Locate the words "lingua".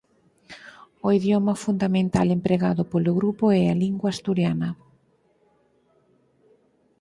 3.83-4.07